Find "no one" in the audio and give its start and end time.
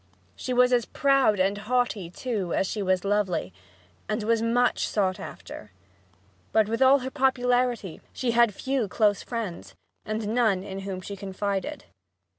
10.29-10.63